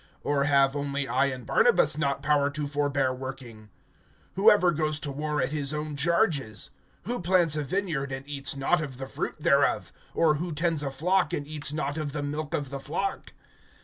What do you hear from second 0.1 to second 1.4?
(6)Or have only I